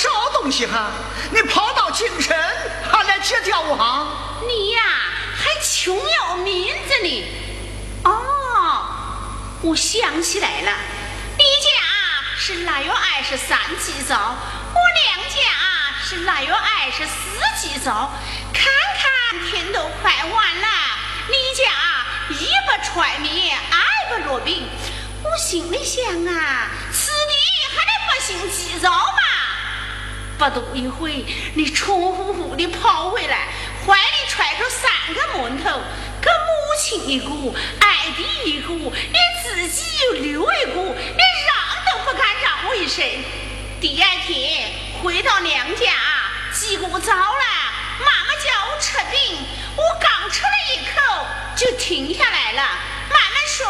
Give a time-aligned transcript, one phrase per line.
[0.00, 0.90] 啥东西哈？
[1.30, 2.34] 你跑到京城
[2.90, 4.08] 还来接吊王？
[4.48, 4.82] 你呀，
[5.36, 7.28] 还穷要面子呢？
[8.04, 8.86] 哦，
[9.60, 10.72] 我想起来了，
[11.36, 11.68] 你家
[12.38, 14.16] 是腊月二十三祭灶，
[14.72, 15.36] 我娘家
[16.02, 17.12] 是腊月二十四
[17.60, 18.10] 祭灶。
[18.54, 20.68] 看看天都快完了，
[21.28, 21.62] 你家
[22.30, 24.66] 一不揣米，二不落饼。
[25.22, 27.34] 我心里想啊，此地
[27.76, 28.90] 还得不行祭灶？
[30.40, 33.48] 不多一会，你冲呼呼的跑回来，
[33.86, 35.78] 怀里揣着三个馒头，
[36.22, 37.28] 给母亲一个，
[37.78, 43.04] 爱弟一个，连自己又留一个，连让都不敢让我一声。
[43.82, 45.92] 第二天回到娘家，
[46.54, 47.44] 祭过早了，
[47.98, 49.36] 妈妈叫我吃饼，
[49.76, 52.62] 我刚吃了一口就停下来了。
[53.10, 53.66] 妈妈说：“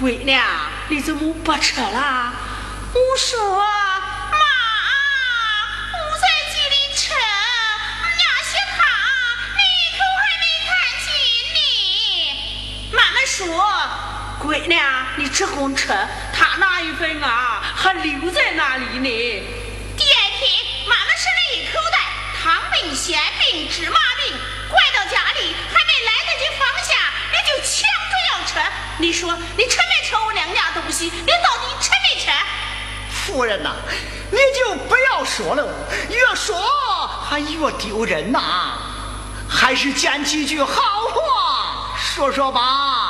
[0.00, 0.40] 闺娘，
[0.86, 2.32] 你怎么不吃了？”
[2.94, 3.16] 我。
[3.16, 3.38] 说，
[14.42, 14.82] 闺娘，
[15.14, 15.86] 你只管吃，
[16.34, 19.08] 他那一份啊，还留在那里呢。
[19.96, 20.50] 第二天，
[20.88, 21.98] 妈妈吃了一口袋
[22.42, 24.34] 汤饼、馅饼、芝麻饼，
[24.68, 26.92] 拐到家里，还没来得及放下，
[27.30, 28.72] 你就抢着要吃。
[28.98, 31.04] 你说，你吃没吃我娘家东西？
[31.04, 32.32] 你到底吃没吃？
[33.12, 33.76] 夫人呐，
[34.32, 35.64] 你就不要说了，
[36.10, 36.60] 越说
[37.30, 38.76] 还越丢人呐。
[39.48, 43.01] 还是讲几句好话，说说吧。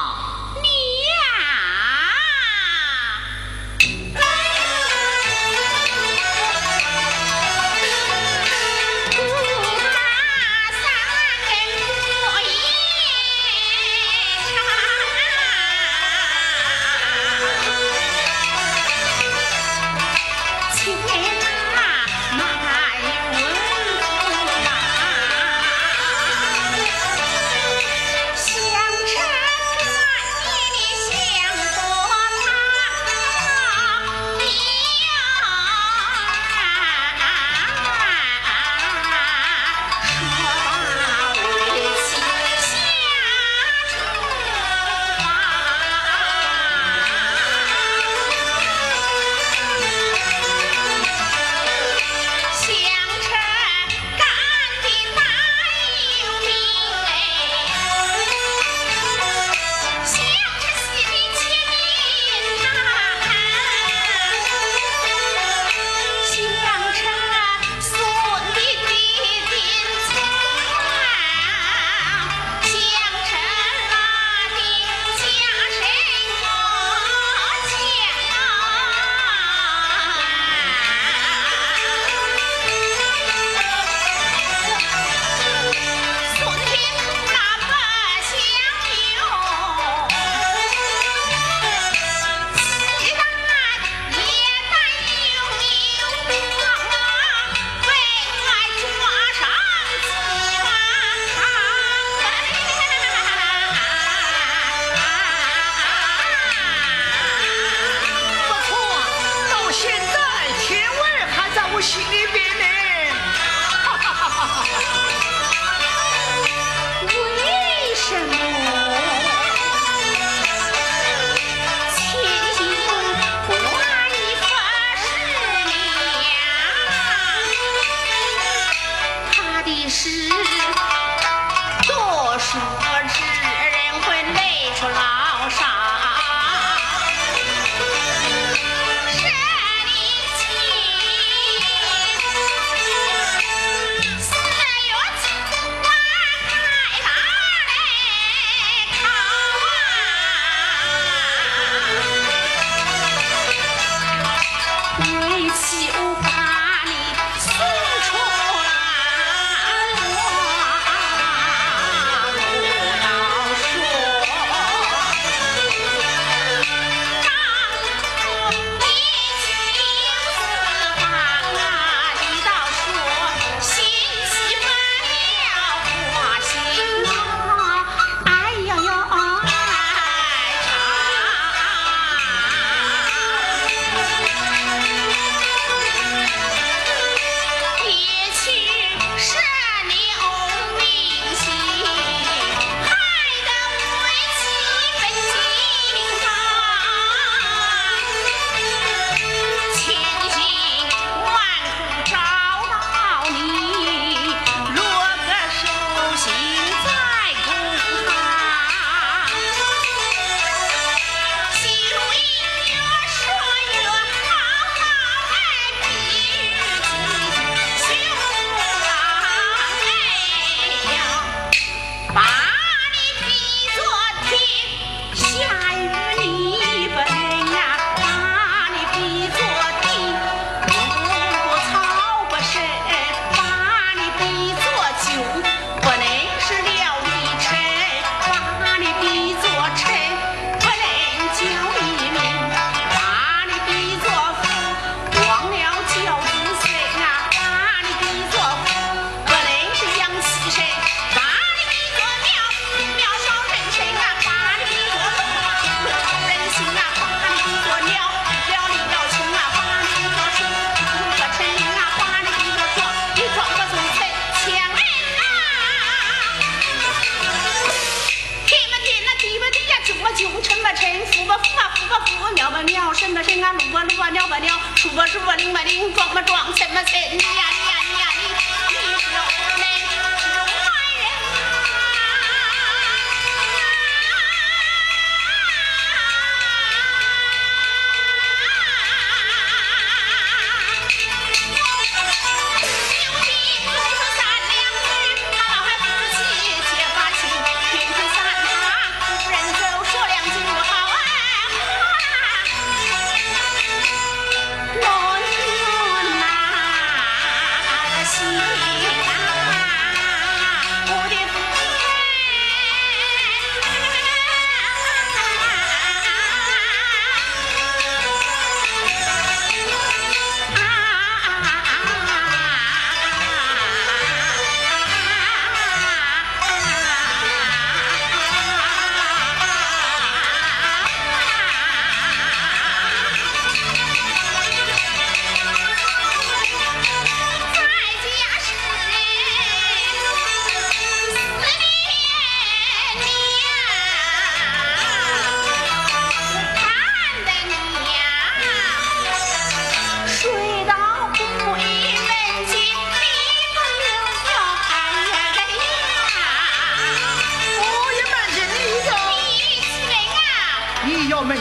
[273.42, 277.51] 吧了吧了吧了，出吧出吧灵吧灵，撞吧装什么什你呀你呀你呀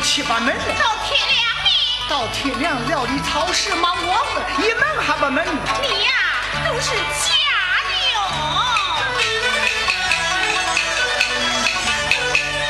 [0.03, 1.69] 七八门到天亮呢，
[2.09, 5.45] 到天亮料理超市忙光了，一门还不门。
[5.81, 6.11] 你呀，
[6.65, 6.95] 都是假
[7.87, 8.15] 的哟。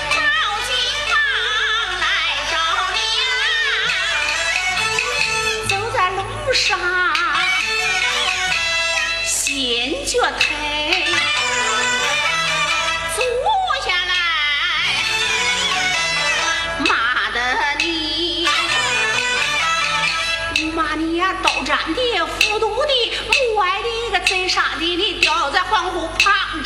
[0.09, 0.19] 报
[0.67, 0.69] 警
[1.07, 1.13] 房
[1.99, 2.05] 来
[2.51, 2.53] 找
[2.91, 3.23] 你呀，
[5.69, 6.21] 走在路
[6.53, 6.77] 上，
[21.41, 22.93] 刀斩的、斧毒的、
[23.53, 26.60] 母爱的、一个贼杀的，你吊在黄虎旁